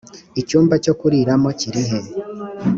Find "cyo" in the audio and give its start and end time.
0.83-0.93